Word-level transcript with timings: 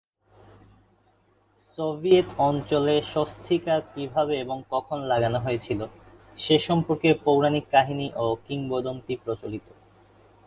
Soviet 1.61 2.27
অঞ্চলে 2.39 2.95
স্বস্তিকা 3.13 3.75
কীভাবে 3.93 4.33
এবং 4.39 4.57
কখন 4.71 4.97
লাগানো 5.03 5.39
হয়েছিল 5.39 5.79
সে 6.37 6.55
সম্পর্কে 6.59 7.09
পৌরাণিক 7.23 7.65
কাহিনী 7.71 8.07
ও 8.15 8.25
কিংবদন্তি 8.47 9.13
প্রচলিত। 9.23 9.67